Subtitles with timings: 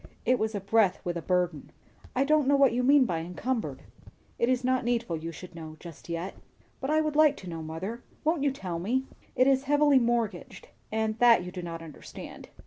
[0.25, 1.69] It was a breath with a burden.
[2.15, 3.83] "I don't know what you mean by 'encumbered.'"
[4.39, 6.33] "It is not needful you should know, just yet."
[6.79, 8.01] "But I should like to know, mother.
[8.23, 10.69] Won't you tell me?" "It is heavily mortgaged.
[10.91, 12.49] And that you do not understand.